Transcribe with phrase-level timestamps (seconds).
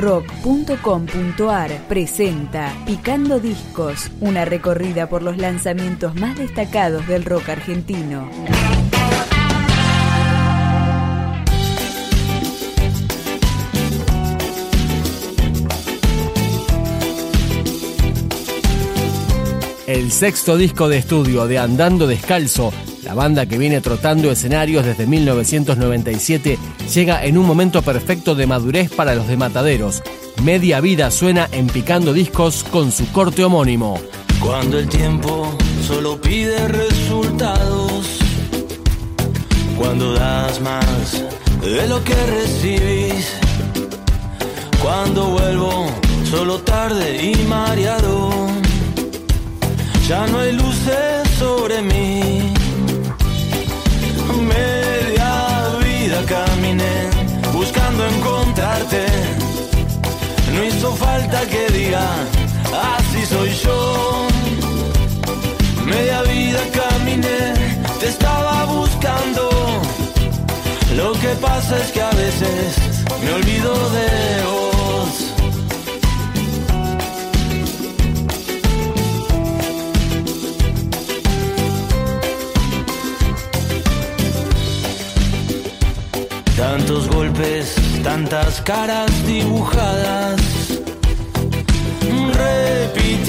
[0.00, 8.28] rock.com.ar presenta Picando Discos, una recorrida por los lanzamientos más destacados del rock argentino.
[19.86, 22.72] El sexto disco de estudio de Andando Descalzo,
[23.02, 26.58] la banda que viene trotando escenarios desde 1997,
[26.92, 30.02] llega en un momento perfecto de madurez para los de Mataderos.
[30.42, 34.00] Media vida suena en Picando Discos con su corte homónimo.
[34.40, 38.18] Cuando el tiempo solo pide resultados,
[39.78, 41.24] cuando das más
[41.62, 43.32] de lo que recibís,
[44.82, 45.86] cuando vuelvo
[46.30, 48.50] solo tarde y mareado
[50.10, 52.19] ya no hay luces sobre mí.
[60.80, 62.08] Hizo falta que diga,
[62.96, 64.28] así soy yo.
[65.84, 67.52] Media vida caminé,
[68.00, 69.50] te estaba buscando.
[70.96, 72.78] Lo que pasa es que a veces
[73.22, 74.08] me olvido de
[74.50, 75.12] vos.
[86.56, 90.49] Tantos golpes, tantas caras dibujadas,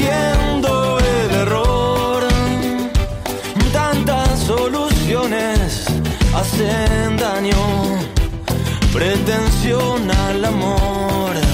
[0.00, 2.28] repitiendo el error.
[3.72, 5.86] Tantas soluciones
[6.34, 7.98] hacen daño,
[8.92, 11.49] pretensión al amor.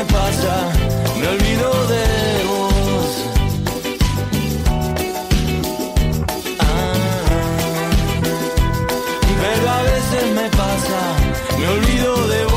[0.00, 0.54] Me pasa,
[1.20, 3.10] me olvido de vos.
[6.58, 7.22] Ah,
[9.42, 11.00] pero a veces me pasa,
[11.58, 12.49] me olvido de vos.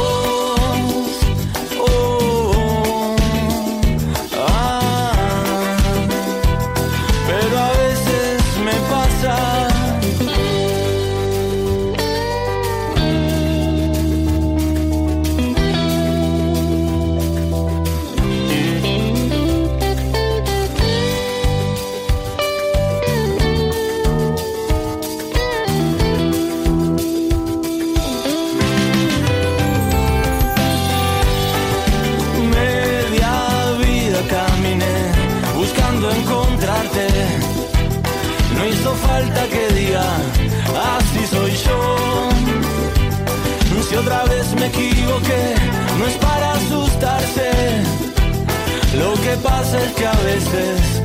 [49.75, 51.02] Es que a veces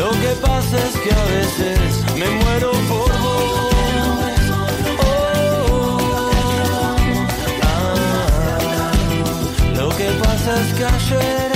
[0.00, 1.78] lo que pasa es que a veces
[2.18, 3.62] me muero por vos.
[5.04, 6.00] Oh,
[9.76, 11.49] lo que pasa es que ayer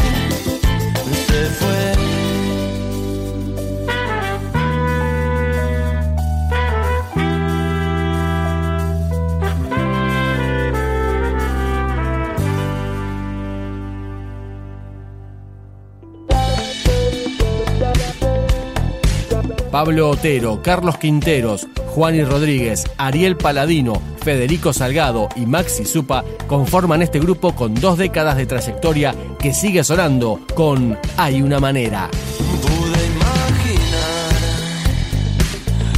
[19.75, 27.03] Pablo Otero, Carlos Quinteros, Juan y Rodríguez, Ariel Paladino, Federico Salgado y Maxi Supa conforman
[27.03, 32.09] este grupo con dos décadas de trayectoria que sigue sonando con Hay una manera.
[32.39, 34.35] Pude imaginar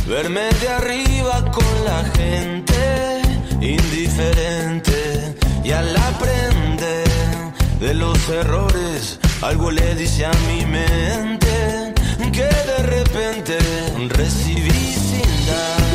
[0.09, 3.21] verme de arriba con la gente
[3.61, 7.05] indiferente y al aprender
[7.79, 11.93] de los errores algo le dice a mi mente
[12.33, 12.49] que
[14.09, 15.86] recibí sin dar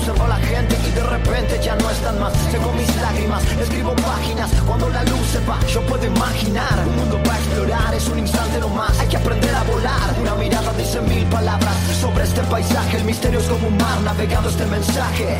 [0.00, 2.32] observo a la gente y de repente ya no están más.
[2.50, 4.50] Tengo mis lágrimas, escribo páginas.
[4.66, 7.94] Cuando la luz se va, yo puedo imaginar un mundo para explorar.
[7.94, 10.08] Es un instante no más, hay que aprender a volar.
[10.20, 12.96] Una mirada dice mil palabras sobre este paisaje.
[12.96, 15.38] El misterio es como un mar navegando este mensaje.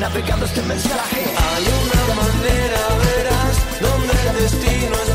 [0.00, 1.20] Navegando este mensaje.
[1.54, 5.07] Hay una manera, verás, donde el destino espera.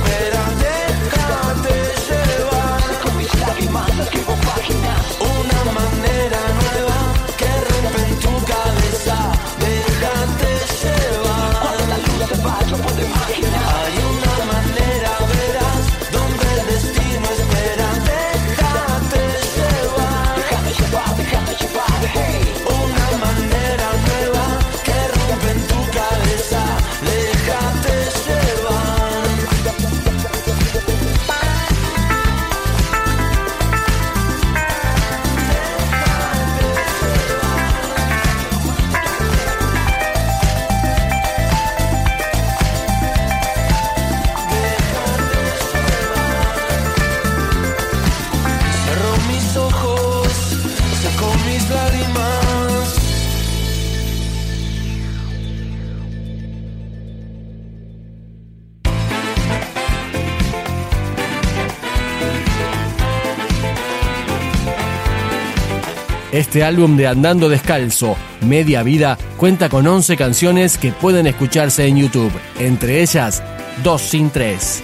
[66.33, 71.97] Este álbum de Andando Descalzo, Media Vida, cuenta con 11 canciones que pueden escucharse en
[71.97, 73.43] YouTube, entre ellas
[73.83, 74.81] Dos sin Tres.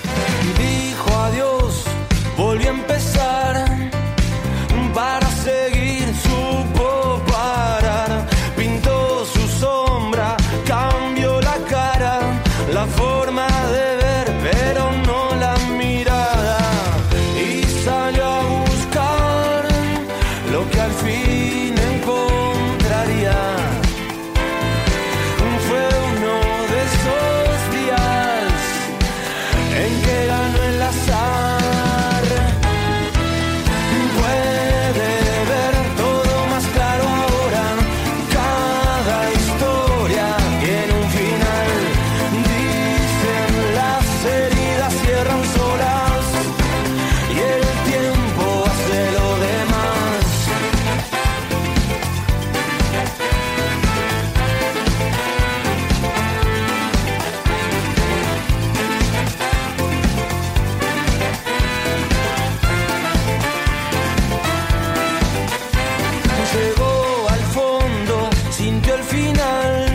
[68.60, 69.86] Sintió el final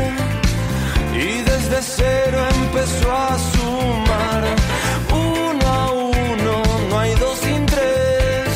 [1.13, 4.43] y desde cero empezó a sumar.
[5.13, 6.55] Uno a uno,
[6.89, 8.49] no hay dos sin tres.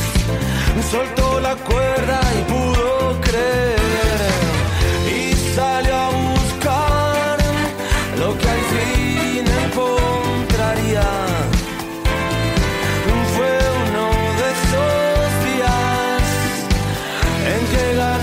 [0.90, 4.30] Soltó la cuerda y pudo creer
[5.20, 5.22] y
[5.54, 7.36] salió a buscar
[8.22, 11.08] lo que al fin encontraría.
[13.36, 13.54] Fue
[13.86, 14.04] uno
[14.40, 16.22] de esos días
[17.52, 18.17] en que ganó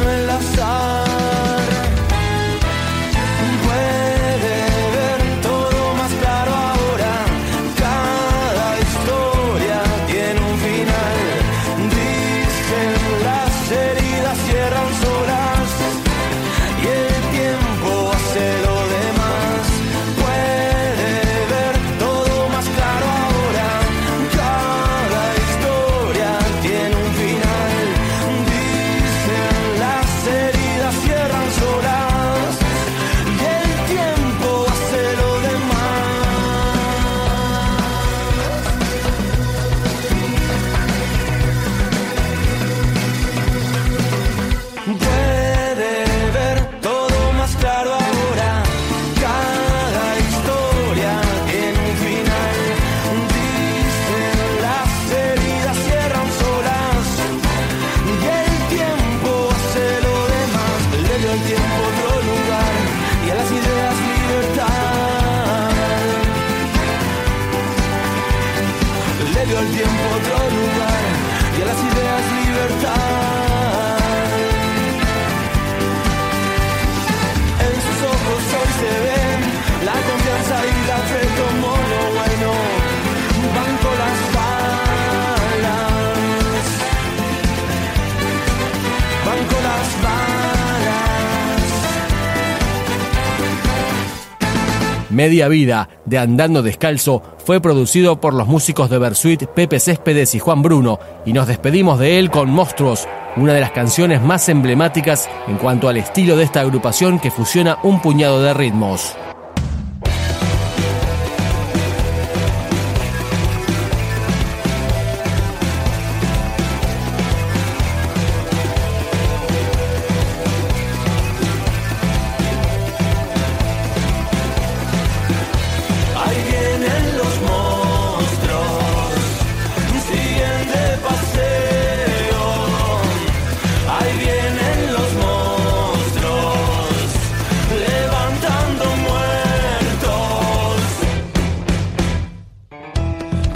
[95.16, 100.40] Media Vida de Andando Descalzo fue producido por los músicos de Versuit Pepe Céspedes y
[100.40, 103.08] Juan Bruno y nos despedimos de él con Monstruos,
[103.38, 107.78] una de las canciones más emblemáticas en cuanto al estilo de esta agrupación que fusiona
[107.84, 109.16] un puñado de ritmos.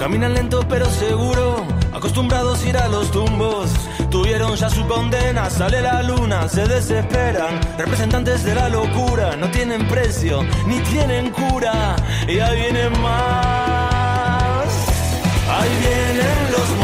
[0.10, 1.64] Caminan lento pero seguro,
[1.94, 3.70] acostumbrados a ir a los tumbos.
[4.10, 7.60] Tuvieron ya su condena, sale la luna, se desesperan.
[7.78, 11.96] Representantes de la locura, no tienen precio, ni tienen cura.
[12.28, 14.66] Y ahí vienen más,
[15.48, 16.79] ahí vienen los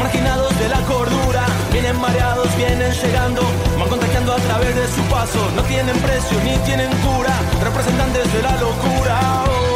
[0.00, 1.46] marginados de la cordura.
[1.70, 3.42] Vienen mareados, vienen llegando,
[3.78, 5.38] van contagiando a través de su paso.
[5.54, 9.20] No tienen precio, ni tienen cura, representantes de la locura.
[9.46, 9.70] Oh.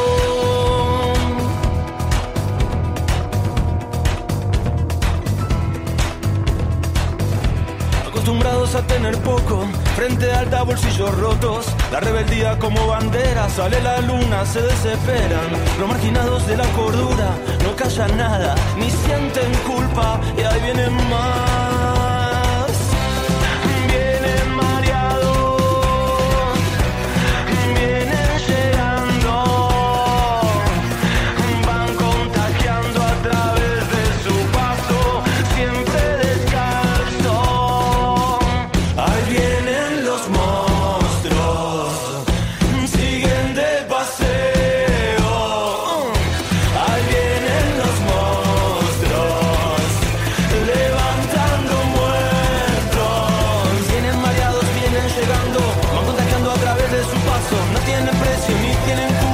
[8.24, 9.66] acostumbrados a tener poco,
[9.96, 16.46] frente alta, bolsillos rotos, la rebeldía como bandera, sale la luna, se desesperan, los marginados
[16.46, 17.36] de la cordura,
[17.74, 22.03] no callan nada, ni sienten culpa, y ahí vienen más,
[57.50, 59.33] No tienen precio ni tienen